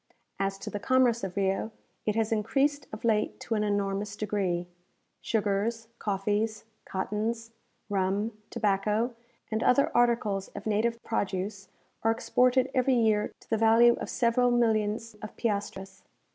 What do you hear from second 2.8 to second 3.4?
of late